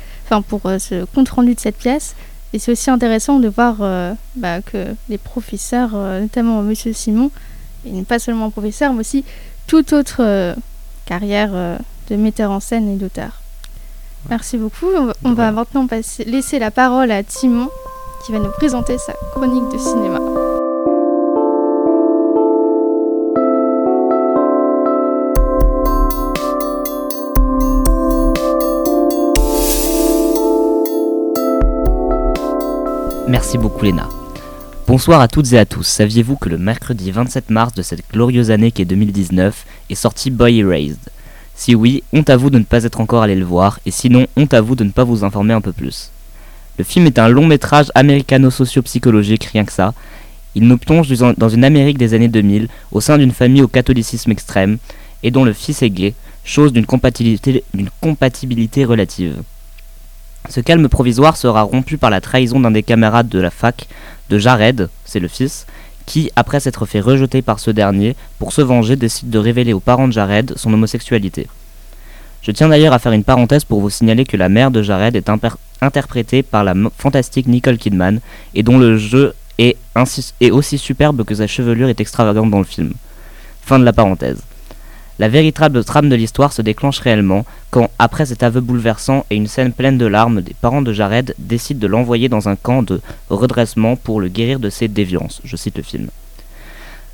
pour 0.40 0.62
euh, 0.66 0.78
ce 0.78 1.04
compte 1.04 1.28
rendu 1.28 1.54
de 1.54 1.60
cette 1.60 1.76
pièce. 1.76 2.14
Et 2.54 2.58
c'est 2.58 2.72
aussi 2.72 2.90
intéressant 2.90 3.38
de 3.38 3.48
voir 3.48 3.76
euh, 3.80 4.14
bah, 4.36 4.62
que 4.62 4.94
les 5.08 5.18
professeurs, 5.18 5.90
euh, 5.94 6.20
notamment 6.20 6.62
Monsieur 6.62 6.92
Simon, 6.92 7.30
et 7.86 8.02
pas 8.02 8.18
seulement 8.18 8.50
professeur, 8.50 8.92
mais 8.92 9.00
aussi 9.00 9.24
toute 9.66 9.92
autre 9.92 10.54
carrière 11.04 11.50
de 12.08 12.16
metteur 12.16 12.50
en 12.50 12.60
scène 12.60 12.88
et 12.88 12.96
d'auteur. 12.96 13.40
Merci 14.28 14.56
beaucoup. 14.56 14.86
On 15.24 15.32
va, 15.32 15.50
maintenant 15.50 15.86
passer, 15.88 16.24
laisser 16.24 16.58
la 16.60 16.70
parole 16.70 17.10
à 17.10 17.24
Timon 17.24 17.68
qui 18.24 18.32
va 18.32 18.38
nous 18.38 18.52
présenter 18.52 18.98
sa 18.98 19.14
chronique 19.34 19.72
de 19.72 19.78
cinéma. 19.78 20.20
Merci 33.32 33.56
beaucoup 33.56 33.86
Léna. 33.86 34.10
Bonsoir 34.86 35.22
à 35.22 35.26
toutes 35.26 35.54
et 35.54 35.58
à 35.58 35.64
tous. 35.64 35.84
Saviez-vous 35.84 36.36
que 36.36 36.50
le 36.50 36.58
mercredi 36.58 37.10
27 37.10 37.48
mars 37.48 37.72
de 37.72 37.80
cette 37.80 38.02
glorieuse 38.12 38.50
année 38.50 38.70
qu'est 38.70 38.84
2019 38.84 39.64
est 39.88 39.94
sorti 39.94 40.30
Boy 40.30 40.58
Erased? 40.58 40.98
Si 41.54 41.74
oui, 41.74 42.02
honte 42.12 42.28
à 42.28 42.36
vous 42.36 42.50
de 42.50 42.58
ne 42.58 42.64
pas 42.64 42.84
être 42.84 43.00
encore 43.00 43.22
allé 43.22 43.34
le 43.34 43.46
voir, 43.46 43.80
et 43.86 43.90
sinon, 43.90 44.26
honte 44.36 44.52
à 44.52 44.60
vous 44.60 44.74
de 44.74 44.84
ne 44.84 44.90
pas 44.90 45.04
vous 45.04 45.24
informer 45.24 45.54
un 45.54 45.62
peu 45.62 45.72
plus. 45.72 46.10
Le 46.76 46.84
film 46.84 47.06
est 47.06 47.18
un 47.18 47.30
long 47.30 47.46
métrage 47.46 47.90
américano-socio-psychologique, 47.94 49.44
rien 49.44 49.64
que 49.64 49.72
ça. 49.72 49.94
Il 50.54 50.68
nous 50.68 50.76
plonge 50.76 51.08
dans 51.38 51.48
une 51.48 51.64
Amérique 51.64 51.96
des 51.96 52.12
années 52.12 52.28
2000, 52.28 52.68
au 52.90 53.00
sein 53.00 53.16
d'une 53.16 53.32
famille 53.32 53.62
au 53.62 53.68
catholicisme 53.68 54.30
extrême, 54.30 54.76
et 55.22 55.30
dont 55.30 55.46
le 55.46 55.54
fils 55.54 55.80
est 55.80 55.88
gay, 55.88 56.12
chose 56.44 56.74
d'une 56.74 56.84
compatibilité 56.84 58.84
relative. 58.84 59.42
Ce 60.48 60.60
calme 60.60 60.88
provisoire 60.88 61.36
sera 61.36 61.62
rompu 61.62 61.98
par 61.98 62.10
la 62.10 62.20
trahison 62.20 62.60
d'un 62.60 62.70
des 62.70 62.82
camarades 62.82 63.28
de 63.28 63.38
la 63.38 63.50
fac, 63.50 63.86
de 64.28 64.38
Jared, 64.38 64.88
c'est 65.04 65.20
le 65.20 65.28
fils, 65.28 65.66
qui, 66.04 66.30
après 66.36 66.60
s'être 66.60 66.84
fait 66.86 67.00
rejeter 67.00 67.42
par 67.42 67.60
ce 67.60 67.70
dernier, 67.70 68.16
pour 68.38 68.52
se 68.52 68.60
venger, 68.60 68.96
décide 68.96 69.30
de 69.30 69.38
révéler 69.38 69.72
aux 69.72 69.80
parents 69.80 70.08
de 70.08 70.12
Jared 70.12 70.54
son 70.56 70.72
homosexualité. 70.72 71.46
Je 72.42 72.50
tiens 72.50 72.68
d'ailleurs 72.68 72.92
à 72.92 72.98
faire 72.98 73.12
une 73.12 73.24
parenthèse 73.24 73.64
pour 73.64 73.80
vous 73.80 73.90
signaler 73.90 74.24
que 74.24 74.36
la 74.36 74.48
mère 74.48 74.72
de 74.72 74.82
Jared 74.82 75.14
est 75.14 75.30
interprétée 75.80 76.42
par 76.42 76.64
la 76.64 76.74
fantastique 76.98 77.46
Nicole 77.46 77.78
Kidman, 77.78 78.20
et 78.54 78.64
dont 78.64 78.78
le 78.78 78.98
jeu 78.98 79.34
est, 79.58 79.76
aussi 80.50 80.78
superbe 80.78 81.24
que 81.24 81.36
sa 81.36 81.46
chevelure 81.46 81.88
est 81.88 82.00
extravagante 82.00 82.50
dans 82.50 82.58
le 82.58 82.64
film. 82.64 82.92
Fin 83.62 83.78
de 83.78 83.84
la 83.84 83.92
parenthèse. 83.92 84.42
La 85.18 85.28
véritable 85.28 85.84
trame 85.84 86.08
de 86.08 86.16
l'histoire 86.16 86.52
se 86.52 86.62
déclenche 86.62 86.98
réellement 86.98 87.44
quand, 87.70 87.90
après 87.98 88.26
cet 88.26 88.42
aveu 88.42 88.60
bouleversant 88.60 89.26
et 89.30 89.36
une 89.36 89.46
scène 89.46 89.72
pleine 89.72 89.98
de 89.98 90.06
larmes, 90.06 90.40
des 90.40 90.54
parents 90.54 90.82
de 90.82 90.92
Jared 90.92 91.34
décident 91.38 91.80
de 91.80 91.86
l'envoyer 91.86 92.28
dans 92.28 92.48
un 92.48 92.56
camp 92.56 92.82
de 92.82 93.00
redressement 93.28 93.96
pour 93.96 94.20
le 94.20 94.28
guérir 94.28 94.58
de 94.58 94.70
ses 94.70 94.88
déviances. 94.88 95.40
Je 95.44 95.56
cite 95.56 95.76
le 95.76 95.82
film. 95.82 96.08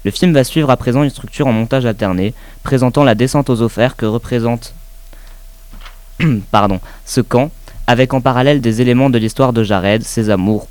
Le 0.05 0.11
film 0.12 0.33
va 0.33 0.45
suivre 0.45 0.71
à 0.71 0.76
présent 0.76 1.02
une 1.02 1.11
structure 1.11 1.49
en 1.49 1.52
montage 1.52 1.87
alterné, 1.87 2.35
présentant 2.62 3.02
la 3.02 3.17
descente 3.17 3.50
aux 3.50 3.62
offerts 3.62 3.97
que 3.97 4.07
représente 4.07 4.75
pardon, 6.50 6.81
ce 7.05 7.21
camp, 7.21 7.50
avec 7.87 8.14
en 8.14 8.21
parallèle 8.21 8.61
des 8.61 8.81
éléments 8.81 9.11
de 9.11 9.19
l'histoire 9.19 9.52
de 9.52 9.64
Jared, 9.64 10.02
ses 10.02 10.31
amours 10.31 10.69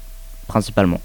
principalement. 0.48 1.02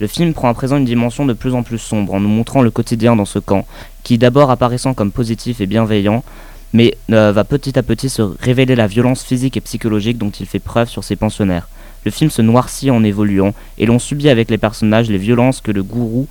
Le 0.00 0.06
film 0.08 0.34
prend 0.34 0.48
à 0.48 0.54
présent 0.54 0.78
une 0.78 0.84
dimension 0.84 1.26
de 1.26 1.32
plus 1.32 1.54
en 1.54 1.62
plus 1.62 1.78
sombre 1.78 2.14
en 2.14 2.20
nous 2.20 2.28
montrant 2.28 2.62
le 2.62 2.70
quotidien 2.70 3.14
dans 3.14 3.24
ce 3.24 3.38
camp, 3.38 3.66
qui 4.02 4.18
d'abord 4.18 4.50
apparaissant 4.50 4.94
comme 4.94 5.12
positif 5.12 5.60
et 5.60 5.66
bienveillant, 5.66 6.24
mais 6.72 6.94
euh, 7.10 7.32
va 7.32 7.44
petit 7.44 7.78
à 7.78 7.82
petit 7.82 8.08
se 8.08 8.22
révéler 8.22 8.74
la 8.74 8.86
violence 8.86 9.22
physique 9.22 9.56
et 9.56 9.60
psychologique 9.60 10.18
dont 10.18 10.30
il 10.30 10.46
fait 10.46 10.58
preuve 10.58 10.88
sur 10.88 11.04
ses 11.04 11.16
pensionnaires. 11.16 11.68
Le 12.04 12.10
film 12.10 12.30
se 12.30 12.42
noircit 12.42 12.90
en 12.90 13.04
évoluant, 13.04 13.54
et 13.78 13.86
l'on 13.86 13.98
subit 13.98 14.28
avec 14.28 14.50
les 14.50 14.58
personnages 14.58 15.08
les 15.08 15.18
violences 15.18 15.60
que 15.60 15.70
le 15.70 15.82
gourou 15.82 16.26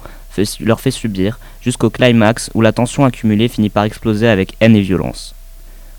leur 0.59 0.79
fait 0.79 0.91
subir, 0.91 1.39
jusqu'au 1.61 1.89
climax 1.89 2.49
où 2.53 2.61
la 2.61 2.71
tension 2.71 3.05
accumulée 3.05 3.47
finit 3.47 3.69
par 3.69 3.83
exploser 3.83 4.27
avec 4.27 4.55
haine 4.59 4.75
et 4.75 4.81
violence. 4.81 5.35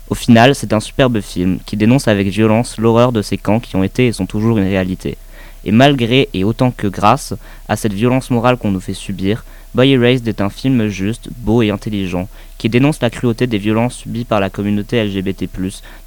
Au 0.09 0.15
final, 0.15 0.53
c'est 0.53 0.73
un 0.73 0.79
superbe 0.79 1.21
film 1.21 1.59
qui 1.65 1.77
dénonce 1.77 2.07
avec 2.07 2.27
violence 2.27 2.77
l'horreur 2.77 3.11
de 3.11 3.21
ces 3.21 3.37
camps 3.37 3.59
qui 3.59 3.75
ont 3.75 3.83
été 3.83 4.07
et 4.07 4.11
sont 4.11 4.25
toujours 4.25 4.57
une 4.57 4.65
réalité. 4.65 5.17
Et 5.65 5.71
malgré 5.71 6.29
et 6.33 6.43
autant 6.43 6.71
que 6.71 6.87
grâce 6.87 7.33
à 7.69 7.77
cette 7.77 7.93
violence 7.93 8.29
morale 8.29 8.57
qu'on 8.57 8.71
nous 8.71 8.81
fait 8.81 8.93
subir, 8.93 9.45
Boy 9.75 9.91
Erased 9.91 10.27
est 10.27 10.41
un 10.41 10.49
film 10.49 10.87
juste, 10.87 11.29
beau 11.37 11.63
et 11.63 11.71
intelligent, 11.71 12.27
qui 12.57 12.69
dénonce 12.69 13.01
la 13.01 13.09
cruauté 13.09 13.47
des 13.47 13.57
violences 13.57 13.95
subies 13.95 14.23
par 14.25 14.39
la 14.39 14.49
communauté 14.49 15.03
LGBT+, 15.03 15.49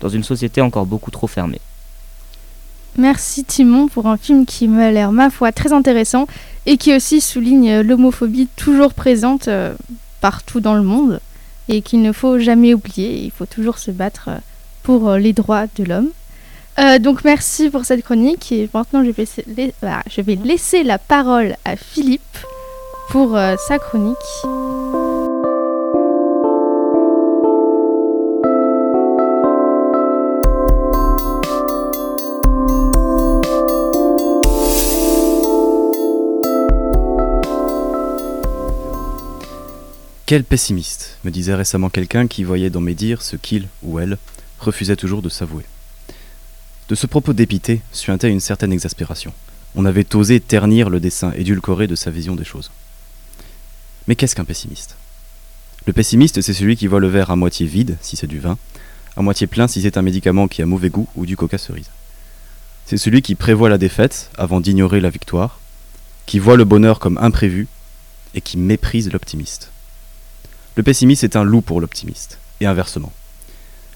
dans 0.00 0.08
une 0.08 0.22
société 0.22 0.60
encore 0.60 0.86
beaucoup 0.86 1.10
trop 1.10 1.26
fermée. 1.26 1.60
Merci 2.96 3.44
Timon 3.44 3.88
pour 3.88 4.06
un 4.06 4.16
film 4.16 4.46
qui 4.46 4.68
m'a 4.68 4.90
l'air, 4.90 5.12
ma 5.12 5.28
foi, 5.30 5.52
très 5.52 5.72
intéressant 5.72 6.26
et 6.64 6.78
qui 6.78 6.94
aussi 6.94 7.20
souligne 7.20 7.80
l'homophobie 7.80 8.48
toujours 8.56 8.94
présente 8.94 9.48
euh, 9.48 9.74
partout 10.22 10.60
dans 10.60 10.74
le 10.74 10.82
monde 10.82 11.20
et 11.68 11.82
qu'il 11.82 12.00
ne 12.00 12.12
faut 12.12 12.38
jamais 12.38 12.72
oublier. 12.72 13.22
Il 13.22 13.30
faut 13.32 13.44
toujours 13.44 13.78
se 13.78 13.90
battre 13.90 14.28
euh, 14.28 14.38
pour 14.82 15.10
euh, 15.10 15.18
les 15.18 15.34
droits 15.34 15.66
de 15.76 15.84
l'homme. 15.84 16.10
Donc 17.00 17.24
merci 17.24 17.70
pour 17.70 17.86
cette 17.86 18.04
chronique 18.04 18.52
et 18.52 18.68
maintenant 18.74 19.02
je 19.02 19.10
vais, 19.10 19.26
je 19.26 20.20
vais 20.20 20.34
laisser 20.34 20.82
la 20.82 20.98
parole 20.98 21.56
à 21.64 21.74
Philippe 21.74 22.36
pour 23.16 23.34
euh, 23.34 23.56
sa 23.56 23.78
chronique. 23.78 24.18
Quel 40.26 40.44
pessimiste, 40.44 41.16
me 41.24 41.30
disait 41.30 41.54
récemment 41.54 41.88
quelqu'un 41.88 42.26
qui 42.26 42.44
voyait 42.44 42.68
dans 42.68 42.82
mes 42.82 42.92
dires 42.92 43.22
ce 43.22 43.36
qu'il 43.36 43.68
ou 43.82 43.98
elle 43.98 44.18
refusait 44.60 44.94
toujours 44.94 45.22
de 45.22 45.30
s'avouer. 45.30 45.64
De 46.90 46.94
ce 46.94 47.06
propos 47.06 47.32
dépité 47.32 47.80
suintait 47.92 48.28
une 48.28 48.40
certaine 48.40 48.74
exaspération. 48.74 49.32
On 49.74 49.86
avait 49.86 50.14
osé 50.14 50.38
ternir 50.38 50.90
le 50.90 51.00
dessin 51.00 51.32
édulcoré 51.32 51.86
de 51.86 51.94
sa 51.94 52.10
vision 52.10 52.36
des 52.36 52.44
choses. 52.44 52.70
Mais 54.08 54.14
qu'est-ce 54.14 54.36
qu'un 54.36 54.44
pessimiste? 54.44 54.96
Le 55.86 55.92
pessimiste, 55.92 56.40
c'est 56.40 56.52
celui 56.52 56.76
qui 56.76 56.86
voit 56.86 57.00
le 57.00 57.08
verre 57.08 57.30
à 57.30 57.36
moitié 57.36 57.66
vide, 57.66 57.96
si 58.00 58.16
c'est 58.16 58.26
du 58.26 58.38
vin, 58.38 58.58
à 59.16 59.22
moitié 59.22 59.46
plein 59.46 59.68
si 59.68 59.82
c'est 59.82 59.96
un 59.96 60.02
médicament 60.02 60.48
qui 60.48 60.62
a 60.62 60.66
mauvais 60.66 60.90
goût 60.90 61.08
ou 61.16 61.26
du 61.26 61.36
coca 61.36 61.58
cerise. 61.58 61.90
C'est 62.86 62.98
celui 62.98 63.22
qui 63.22 63.34
prévoit 63.34 63.68
la 63.68 63.78
défaite 63.78 64.30
avant 64.38 64.60
d'ignorer 64.60 65.00
la 65.00 65.10
victoire, 65.10 65.58
qui 66.26 66.38
voit 66.38 66.56
le 66.56 66.64
bonheur 66.64 66.98
comme 66.98 67.18
imprévu 67.18 67.66
et 68.34 68.40
qui 68.40 68.58
méprise 68.58 69.12
l'optimiste. 69.12 69.70
Le 70.76 70.82
pessimiste 70.82 71.24
est 71.24 71.36
un 71.36 71.44
loup 71.44 71.62
pour 71.62 71.80
l'optimiste, 71.80 72.38
et 72.60 72.66
inversement. 72.66 73.12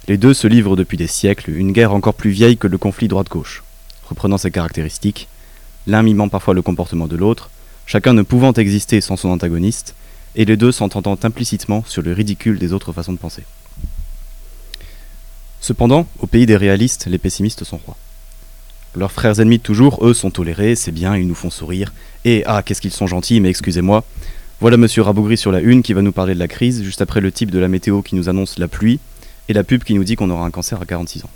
Les 0.09 0.17
deux 0.17 0.35
se 0.35 0.47
livrent 0.47 0.76
depuis 0.76 0.97
des 0.97 1.07
siècles, 1.07 1.50
une 1.50 1.73
guerre 1.73 1.93
encore 1.93 2.14
plus 2.14 2.31
vieille 2.31 2.57
que 2.57 2.67
le 2.67 2.79
conflit 2.79 3.07
droite-gauche. 3.07 3.62
Reprenant 4.09 4.38
ses 4.38 4.50
caractéristiques, 4.50 5.29
l'un 5.87 6.02
mimant 6.02 6.29
parfois 6.29 6.55
le 6.55 6.62
comportement 6.62 7.07
de 7.07 7.17
l'autre, 7.17 7.50
chacun 7.87 8.13
ne 8.13 8.23
pouvant 8.23 8.53
exister 8.53 9.01
sans 9.01 9.17
son 9.17 9.31
antagoniste, 9.31 9.95
et 10.37 10.45
les 10.45 10.57
deux 10.57 10.73
s'entendant 10.73 11.19
implicitement 11.23 11.85
sur 11.87 12.03
le 12.03 12.13
ridicule 12.13 12.59
des 12.59 12.73
autres 12.73 12.93
façons 12.93 13.13
de 13.13 13.19
penser. 13.19 13.45
Cependant, 15.61 16.07
au 16.21 16.27
pays 16.27 16.47
des 16.47 16.57
réalistes, 16.57 17.07
les 17.07 17.19
pessimistes 17.19 17.65
sont 17.65 17.81
rois. 17.85 17.97
Leurs 18.97 19.13
frères 19.13 19.39
ennemis 19.41 19.61
toujours, 19.61 20.05
eux, 20.07 20.15
sont 20.15 20.31
tolérés, 20.31 20.75
c'est 20.75 20.93
bien, 20.93 21.17
ils 21.17 21.27
nous 21.27 21.35
font 21.35 21.51
sourire, 21.51 21.93
et 22.25 22.43
ah, 22.47 22.63
qu'est-ce 22.63 22.81
qu'ils 22.81 22.93
sont 22.93 23.07
gentils, 23.07 23.41
mais 23.41 23.51
excusez-moi, 23.51 24.05
voilà 24.61 24.77
monsieur 24.77 25.03
Rabougri 25.03 25.37
sur 25.37 25.53
la 25.53 25.61
une 25.61 25.83
qui 25.83 25.93
va 25.93 26.03
nous 26.03 26.13
parler 26.13 26.35
de 26.35 26.39
la 26.39 26.49
crise, 26.49 26.83
juste 26.83 27.01
après 27.01 27.21
le 27.21 27.33
type 27.33 27.51
de 27.51 27.59
la 27.59 27.69
météo 27.69 28.03
qui 28.03 28.15
nous 28.15 28.29
annonce 28.29 28.59
la 28.59 28.69
pluie, 28.69 29.01
et 29.49 29.53
la 29.53 29.65
pub 29.65 29.85
qui 29.85 29.95
nous 29.95 30.05
dit 30.05 30.17
qu'on 30.17 30.31
aura 30.31 30.45
un 30.45 30.51
cancer 30.51 30.81
à 30.81 30.87
46 30.87 31.25
ans. 31.25 31.31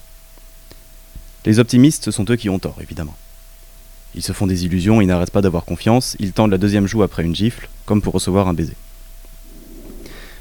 Les 1.45 1.59
optimistes, 1.59 2.11
sont 2.11 2.25
eux 2.31 2.37
qui 2.37 2.49
ont 2.49 2.59
tort, 2.59 2.77
évidemment. 2.81 3.17
Ils 4.15 4.23
se 4.23 4.33
font 4.33 4.47
des 4.47 4.65
illusions, 4.65 5.01
ils 5.01 5.07
n'arrêtent 5.07 5.31
pas 5.31 5.43
d'avoir 5.43 5.65
confiance, 5.65 6.17
ils 6.21 6.33
tendent 6.33 6.53
la 6.53 6.59
deuxième 6.59 6.87
joue 6.87 7.03
après 7.03 7.25
une 7.25 7.35
gifle, 7.35 7.69
comme 7.85 8.01
pour 8.01 8.15
recevoir 8.15 8.49
un 8.49 8.55
baiser. 8.55 8.77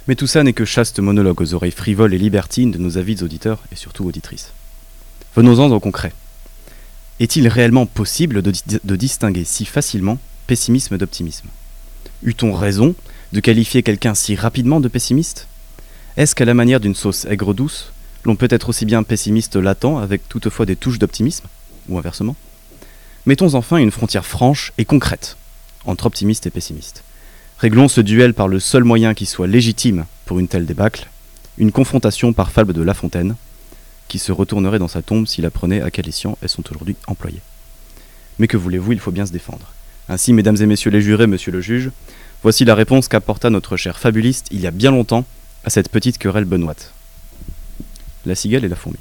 Mais 0.07 0.15
tout 0.15 0.27
ça 0.27 0.43
n'est 0.43 0.53
que 0.53 0.65
chaste 0.65 0.99
monologue 0.99 1.41
aux 1.41 1.53
oreilles 1.53 1.71
frivoles 1.71 2.13
et 2.13 2.17
libertines 2.17 2.71
de 2.71 2.77
nos 2.77 2.97
avides 2.97 3.23
auditeurs 3.23 3.59
et 3.71 3.75
surtout 3.75 4.05
auditrices. 4.05 4.51
Venons-en 5.35 5.71
au 5.71 5.79
concret. 5.79 6.13
Est-il 7.19 7.47
réellement 7.47 7.85
possible 7.85 8.41
de, 8.41 8.51
de 8.83 8.95
distinguer 8.95 9.45
si 9.45 9.65
facilement 9.65 10.19
pessimisme 10.45 10.97
d'optimisme? 10.97 11.47
Eut-on 12.23 12.53
raison 12.53 12.95
de 13.31 13.39
qualifier 13.39 13.81
quelqu'un 13.81 14.13
si 14.13 14.35
rapidement 14.35 14.79
de 14.79 14.87
pessimiste? 14.87 15.47
Est-ce 16.17 16.35
qu'à 16.35 16.45
la 16.45 16.53
manière 16.53 16.79
d'une 16.79 16.95
sauce 16.95 17.25
aigre-douce, 17.25 17.91
l'on 18.25 18.35
peut 18.35 18.47
être 18.49 18.69
aussi 18.69 18.85
bien 18.85 19.03
pessimiste 19.03 19.55
latent 19.55 19.97
avec 20.01 20.27
toutefois 20.29 20.65
des 20.65 20.75
touches 20.75 20.99
d'optimisme? 20.99 21.47
Ou 21.89 21.97
inversement? 21.97 22.35
Mettons 23.25 23.53
enfin 23.53 23.77
une 23.77 23.91
frontière 23.91 24.25
franche 24.25 24.73
et 24.77 24.83
concrète 24.83 25.37
entre 25.85 26.07
optimiste 26.07 26.45
et 26.45 26.49
pessimiste. 26.49 27.03
Réglons 27.57 27.87
ce 27.87 28.01
duel 28.01 28.33
par 28.33 28.49
le 28.49 28.59
seul 28.59 28.83
moyen 28.83 29.13
qui 29.13 29.25
soit 29.25 29.47
légitime 29.47 30.05
pour 30.25 30.39
une 30.39 30.49
telle 30.49 30.65
débâcle, 30.65 31.09
une 31.57 31.71
confrontation 31.71 32.33
par 32.33 32.51
fable 32.51 32.73
de 32.73 32.81
La 32.81 32.93
Fontaine, 32.93 33.35
qui 34.09 34.19
se 34.19 34.33
retournerait 34.33 34.79
dans 34.79 34.89
sa 34.89 35.01
tombe 35.01 35.25
s'il 35.25 35.45
apprenait 35.45 35.81
à 35.81 35.89
quel 35.89 36.07
escient 36.07 36.37
elles 36.41 36.49
sont 36.49 36.69
aujourd'hui 36.69 36.97
employées. 37.07 37.41
Mais 38.39 38.47
que 38.47 38.57
voulez-vous, 38.57 38.91
il 38.91 38.99
faut 38.99 39.11
bien 39.11 39.25
se 39.25 39.31
défendre. 39.31 39.71
Ainsi, 40.09 40.33
mesdames 40.33 40.57
et 40.59 40.65
messieurs 40.65 40.91
les 40.91 41.01
jurés, 41.01 41.27
monsieur 41.27 41.53
le 41.53 41.61
juge, 41.61 41.91
voici 42.41 42.65
la 42.65 42.75
réponse 42.75 43.07
qu'apporta 43.07 43.49
notre 43.49 43.77
cher 43.77 43.99
fabuliste 43.99 44.47
il 44.51 44.59
y 44.59 44.67
a 44.67 44.71
bien 44.71 44.91
longtemps 44.91 45.23
à 45.63 45.69
cette 45.69 45.87
petite 45.87 46.17
querelle 46.17 46.43
benoîte. 46.43 46.91
La 48.25 48.35
cigale 48.35 48.65
et 48.65 48.69
la 48.69 48.75
fourmi. 48.75 48.99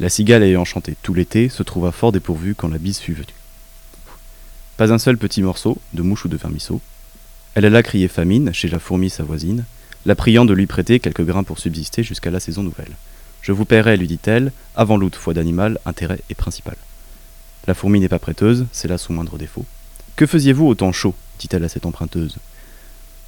La 0.00 0.08
cigale 0.08 0.42
ayant 0.42 0.64
chanté 0.64 0.96
tout 1.02 1.14
l'été 1.14 1.48
se 1.48 1.62
trouva 1.62 1.92
fort 1.92 2.12
dépourvue 2.12 2.54
quand 2.54 2.68
la 2.68 2.78
bise 2.78 2.98
fut 2.98 3.12
venue. 3.12 3.26
Pas 4.76 4.92
un 4.92 4.98
seul 4.98 5.18
petit 5.18 5.42
morceau, 5.42 5.78
de 5.92 6.02
mouche 6.02 6.24
ou 6.24 6.28
de 6.28 6.36
vermisseau. 6.36 6.80
Elle 7.54 7.66
alla 7.66 7.82
crier 7.82 8.08
famine 8.08 8.52
chez 8.54 8.68
la 8.68 8.78
fourmi 8.78 9.10
sa 9.10 9.22
voisine, 9.22 9.64
la 10.06 10.14
priant 10.14 10.44
de 10.44 10.54
lui 10.54 10.66
prêter 10.66 10.98
quelques 10.98 11.24
grains 11.24 11.44
pour 11.44 11.58
subsister 11.58 12.02
jusqu'à 12.02 12.30
la 12.30 12.40
saison 12.40 12.62
nouvelle. 12.62 12.96
Je 13.42 13.52
vous 13.52 13.64
paierai, 13.64 13.96
lui 13.96 14.06
dit-elle, 14.06 14.52
avant 14.74 14.96
l'outre 14.96 15.18
foi 15.18 15.34
d'animal, 15.34 15.78
intérêt 15.84 16.20
et 16.30 16.34
principal. 16.34 16.76
La 17.66 17.74
fourmi 17.74 18.00
n'est 18.00 18.08
pas 18.08 18.18
prêteuse, 18.18 18.66
c'est 18.72 18.88
là 18.88 18.98
son 18.98 19.12
moindre 19.12 19.36
défaut. 19.36 19.66
Que 20.16 20.26
faisiez-vous 20.26 20.66
au 20.66 20.74
temps 20.74 20.92
chaud? 20.92 21.14
dit-elle 21.38 21.64
à 21.64 21.68
cette 21.68 21.86
emprunteuse 21.86 22.36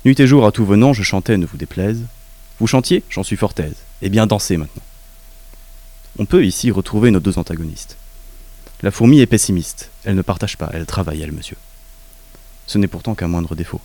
Nuit 0.04 0.18
et 0.18 0.26
jour 0.26 0.47
à 0.47 0.52
tout 0.52 0.64
venant, 0.64 0.92
je 0.92 1.02
chantais, 1.02 1.37
ne 1.37 1.47
vous 1.47 1.56
déplaise. 1.56 2.02
Vous 2.61 2.66
chantiez? 2.66 3.02
J'en 3.11 3.23
suis 3.23 3.37
fort 3.37 3.54
aise. 3.59 3.76
Eh 4.02 4.09
bien, 4.09 4.26
dansez 4.26 4.56
maintenant. 4.56 4.83
On 6.18 6.26
peut 6.26 6.44
ici 6.44 6.71
retrouver 6.71 7.11
nos 7.11 7.21
deux 7.21 7.38
antagonistes. 7.38 7.97
La 8.83 8.90
fourmi 8.90 9.21
est 9.21 9.26
pessimiste. 9.26 9.90
Elle 10.04 10.14
ne 10.14 10.23
partage 10.23 10.56
pas, 10.56 10.71
elle 10.73 10.87
travaille, 10.87 11.23
elle, 11.23 11.33
monsieur. 11.33 11.56
Ce 12.66 12.78
n'est 12.78 12.87
pourtant 12.87 13.14
qu'un 13.14 13.28
moindre 13.28 13.54
défaut. 13.56 13.80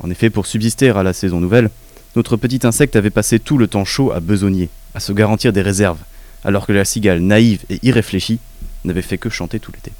En 0.00 0.10
effet, 0.10 0.30
pour 0.30 0.46
subsister 0.46 0.90
à 0.90 1.02
la 1.02 1.12
saison 1.12 1.40
nouvelle, 1.40 1.70
notre 2.16 2.36
petit 2.36 2.66
insecte 2.66 2.96
avait 2.96 3.10
passé 3.10 3.38
tout 3.38 3.58
le 3.58 3.68
temps 3.68 3.84
chaud 3.84 4.10
à 4.10 4.20
besogner, 4.20 4.68
à 4.94 5.00
se 5.00 5.12
garantir 5.12 5.52
des 5.52 5.62
réserves, 5.62 6.00
alors 6.42 6.66
que 6.66 6.72
la 6.72 6.84
cigale 6.84 7.20
naïve 7.20 7.64
et 7.70 7.78
irréfléchie 7.82 8.40
n'avait 8.84 9.02
fait 9.02 9.18
que 9.18 9.28
chanter 9.28 9.60
tout 9.60 9.70
l'été. 9.72 9.92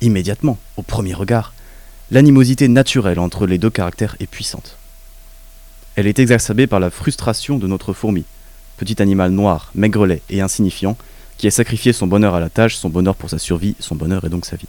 Immédiatement, 0.00 0.58
au 0.76 0.82
premier 0.82 1.14
regard, 1.14 1.54
l'animosité 2.10 2.66
naturelle 2.66 3.20
entre 3.20 3.46
les 3.46 3.58
deux 3.58 3.70
caractères 3.70 4.16
est 4.18 4.26
puissante. 4.26 4.76
Elle 5.94 6.06
est 6.06 6.18
exacerbée 6.18 6.66
par 6.66 6.80
la 6.80 6.90
frustration 6.90 7.58
de 7.58 7.66
notre 7.66 7.92
fourmi, 7.92 8.24
petit 8.76 9.00
animal 9.02 9.30
noir, 9.30 9.70
maigrelet 9.74 10.22
et 10.30 10.40
insignifiant, 10.40 10.96
qui 11.38 11.46
a 11.46 11.50
sacrifié 11.50 11.92
son 11.92 12.06
bonheur 12.06 12.34
à 12.34 12.40
la 12.40 12.48
tâche, 12.48 12.76
son 12.76 12.88
bonheur 12.88 13.14
pour 13.14 13.30
sa 13.30 13.38
survie, 13.38 13.76
son 13.80 13.94
bonheur 13.94 14.24
et 14.24 14.28
donc 14.28 14.46
sa 14.46 14.56
vie. 14.56 14.68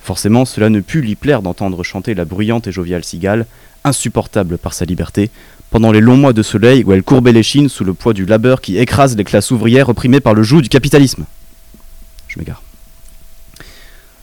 Forcément, 0.00 0.44
cela 0.44 0.70
ne 0.70 0.80
put 0.80 1.02
lui 1.02 1.14
plaire 1.14 1.42
d'entendre 1.42 1.82
chanter 1.84 2.14
la 2.14 2.24
bruyante 2.24 2.66
et 2.66 2.72
joviale 2.72 3.04
cigale, 3.04 3.46
insupportable 3.84 4.58
par 4.58 4.72
sa 4.72 4.84
liberté, 4.84 5.30
pendant 5.70 5.92
les 5.92 6.00
longs 6.00 6.16
mois 6.16 6.32
de 6.32 6.42
soleil 6.42 6.84
où 6.84 6.92
elle 6.92 7.02
courbait 7.02 7.32
les 7.32 7.42
chines 7.42 7.68
sous 7.68 7.84
le 7.84 7.94
poids 7.94 8.12
du 8.12 8.26
labeur 8.26 8.60
qui 8.60 8.78
écrase 8.78 9.16
les 9.16 9.24
classes 9.24 9.50
ouvrières 9.50 9.88
opprimées 9.88 10.20
par 10.20 10.34
le 10.34 10.42
joug 10.42 10.62
du 10.62 10.68
capitalisme. 10.68 11.26
Je 12.28 12.38
m'égare. 12.38 12.62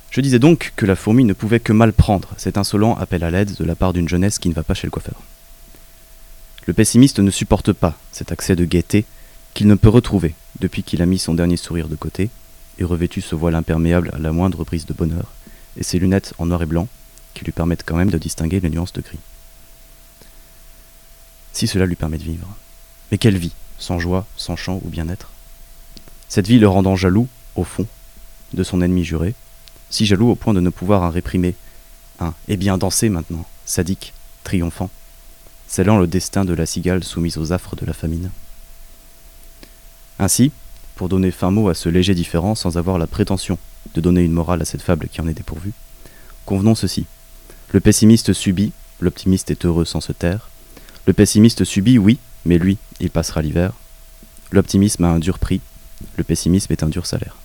Je 0.09 0.21
disais 0.21 0.39
donc 0.39 0.73
que 0.75 0.85
la 0.85 0.95
fourmi 0.95 1.25
ne 1.25 1.33
pouvait 1.33 1.59
que 1.59 1.73
mal 1.73 1.93
prendre 1.93 2.29
cet 2.37 2.57
insolent 2.57 2.95
appel 2.95 3.23
à 3.23 3.29
l'aide 3.29 3.55
de 3.55 3.63
la 3.63 3.75
part 3.75 3.93
d'une 3.93 4.09
jeunesse 4.09 4.39
qui 4.39 4.49
ne 4.49 4.53
va 4.53 4.63
pas 4.63 4.73
chez 4.73 4.87
le 4.87 4.91
coiffeur. 4.91 5.21
Le 6.67 6.73
pessimiste 6.73 7.19
ne 7.19 7.31
supporte 7.31 7.71
pas 7.71 7.97
cet 8.11 8.33
accès 8.33 8.57
de 8.57 8.65
gaieté 8.65 9.05
qu'il 9.53 9.67
ne 9.67 9.75
peut 9.75 9.87
retrouver 9.87 10.35
depuis 10.59 10.83
qu'il 10.83 11.01
a 11.01 11.05
mis 11.05 11.17
son 11.17 11.33
dernier 11.33 11.55
sourire 11.55 11.87
de 11.87 11.95
côté 11.95 12.29
et 12.77 12.83
revêtu 12.83 13.21
ce 13.21 13.35
voile 13.35 13.55
imperméable 13.55 14.11
à 14.13 14.19
la 14.19 14.33
moindre 14.33 14.65
brise 14.65 14.85
de 14.85 14.93
bonheur 14.93 15.31
et 15.77 15.83
ses 15.83 15.97
lunettes 15.97 16.33
en 16.37 16.45
noir 16.45 16.61
et 16.61 16.65
blanc 16.65 16.89
qui 17.33 17.45
lui 17.45 17.53
permettent 17.53 17.85
quand 17.85 17.95
même 17.95 18.11
de 18.11 18.17
distinguer 18.17 18.59
les 18.59 18.69
nuances 18.69 18.91
de 18.91 18.99
gris. 18.99 19.19
Si 21.53 21.67
cela 21.67 21.85
lui 21.85 21.95
permet 21.95 22.17
de 22.17 22.23
vivre. 22.23 22.47
Mais 23.11 23.17
quelle 23.17 23.37
vie, 23.37 23.53
sans 23.79 23.97
joie, 23.97 24.27
sans 24.35 24.57
chant 24.57 24.81
ou 24.83 24.89
bien-être? 24.89 25.29
Cette 26.27 26.47
vie 26.47 26.59
le 26.59 26.67
rendant 26.67 26.97
jaloux, 26.97 27.29
au 27.55 27.63
fond, 27.63 27.87
de 28.53 28.63
son 28.63 28.81
ennemi 28.81 29.05
juré, 29.05 29.35
si 29.89 30.05
jaloux 30.05 30.31
au 30.31 30.35
point 30.35 30.53
de 30.53 30.59
ne 30.59 30.69
pouvoir 30.69 31.03
en 31.03 31.09
réprimer 31.09 31.55
un 32.19 32.33
Eh 32.49 32.57
bien 32.57 32.77
danser 32.77 33.07
maintenant, 33.07 33.45
sadique, 33.65 34.13
triomphant, 34.43 34.89
scellant 35.67 35.99
le 35.99 36.07
destin 36.07 36.45
de 36.45 36.53
la 36.53 36.65
cigale 36.65 37.03
soumise 37.03 37.37
aux 37.37 37.51
affres 37.51 37.75
de 37.75 37.85
la 37.85 37.93
famine. 37.93 38.31
Ainsi, 40.19 40.51
pour 40.95 41.09
donner 41.09 41.31
fin 41.31 41.51
mot 41.51 41.69
à 41.69 41.73
ce 41.73 41.89
léger 41.89 42.15
différent 42.15 42.55
sans 42.55 42.77
avoir 42.77 42.97
la 42.97 43.07
prétention 43.07 43.57
de 43.93 44.01
donner 44.01 44.23
une 44.23 44.31
morale 44.31 44.61
à 44.61 44.65
cette 44.65 44.81
fable 44.81 45.07
qui 45.09 45.21
en 45.21 45.27
est 45.27 45.33
dépourvue, 45.33 45.73
convenons 46.45 46.75
ceci. 46.75 47.05
Le 47.71 47.79
pessimiste 47.79 48.33
subit, 48.33 48.71
l'optimiste 48.99 49.51
est 49.51 49.65
heureux 49.65 49.85
sans 49.85 50.01
se 50.01 50.13
taire. 50.13 50.49
Le 51.05 51.13
pessimiste 51.13 51.63
subit, 51.63 51.97
oui, 51.97 52.17
mais 52.45 52.57
lui, 52.57 52.77
il 52.99 53.11
passera 53.11 53.41
l'hiver. 53.41 53.73
L'optimisme 54.51 55.03
a 55.03 55.09
un 55.09 55.19
dur 55.19 55.39
prix, 55.39 55.61
le 56.15 56.23
pessimisme 56.23 56.71
est 56.71 56.83
un 56.83 56.89
dur 56.89 57.05
salaire. 57.05 57.35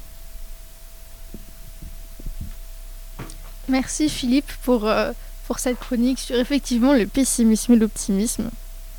Merci 3.68 4.08
Philippe 4.08 4.52
pour, 4.64 4.86
euh, 4.86 5.12
pour 5.46 5.58
cette 5.58 5.78
chronique 5.78 6.18
sur 6.18 6.36
effectivement 6.36 6.92
le 6.92 7.06
pessimisme 7.06 7.72
et 7.72 7.76
l'optimisme 7.76 8.50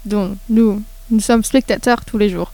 dont 0.06 0.36
nous, 0.50 0.82
nous 1.12 1.20
sommes 1.20 1.44
spectateurs 1.44 2.06
tous 2.06 2.18
les 2.18 2.30
jours. 2.30 2.52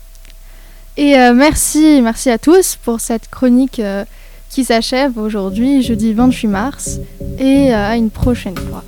Et 0.96 1.18
euh, 1.18 1.34
merci, 1.34 2.00
merci 2.02 2.30
à 2.30 2.38
tous 2.38 2.76
pour 2.76 3.00
cette 3.00 3.28
chronique 3.28 3.80
euh, 3.80 4.04
qui 4.48 4.64
s'achève 4.64 5.16
aujourd'hui, 5.18 5.82
jeudi 5.82 6.12
28 6.12 6.48
mars, 6.48 6.98
et 7.38 7.72
à 7.72 7.96
une 7.96 8.10
prochaine 8.10 8.58
fois. 8.58 8.84